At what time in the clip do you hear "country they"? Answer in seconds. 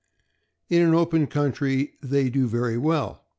1.27-2.31